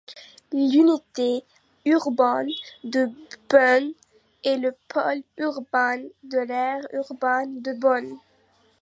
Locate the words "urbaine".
1.85-2.49, 6.91-7.61